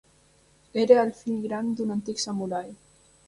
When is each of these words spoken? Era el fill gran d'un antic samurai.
Era 0.83 0.95
el 1.01 1.11
fill 1.19 1.35
gran 1.45 1.69
d'un 1.81 1.95
antic 1.97 2.25
samurai. 2.27 2.73